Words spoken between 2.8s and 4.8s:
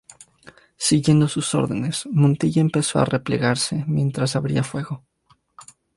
a replegarse mientras abría